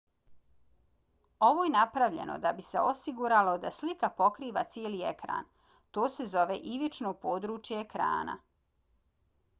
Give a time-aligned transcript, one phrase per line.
[1.47, 5.53] ovo je napravljeno da bi se osiguralo da slika pokriva cijeli ekran.
[5.99, 8.41] to se zove ivično područje ekrana